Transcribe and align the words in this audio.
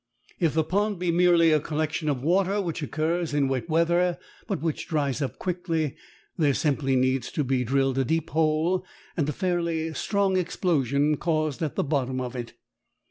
If 0.39 0.55
the 0.55 0.63
pond 0.63 0.97
be 0.97 1.11
merely 1.11 1.51
a 1.51 1.59
collection 1.59 2.09
of 2.09 2.23
water 2.23 2.59
which 2.59 2.81
occurs 2.81 3.35
in 3.35 3.47
wet 3.47 3.69
weather, 3.69 4.17
but 4.47 4.59
which 4.59 4.87
dries 4.87 5.21
up 5.21 5.37
quickly, 5.37 5.95
there 6.39 6.55
simply 6.55 6.95
needs 6.95 7.31
to 7.33 7.43
be 7.43 7.63
drilled 7.63 7.99
a 7.99 8.03
deep 8.03 8.31
hole 8.31 8.83
and 9.15 9.29
a 9.29 9.31
fairly 9.31 9.93
strong 9.93 10.37
explosion 10.37 11.17
caused 11.17 11.61
at 11.61 11.75
the 11.75 11.83
bottom 11.83 12.19
of 12.19 12.35
it. 12.35 12.53